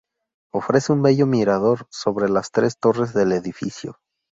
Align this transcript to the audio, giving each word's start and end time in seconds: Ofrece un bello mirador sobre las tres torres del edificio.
Ofrece 0.51 0.91
un 0.93 1.03
bello 1.03 1.27
mirador 1.27 1.85
sobre 1.91 2.27
las 2.27 2.49
tres 2.49 2.79
torres 2.79 3.13
del 3.13 3.33
edificio. 3.33 3.99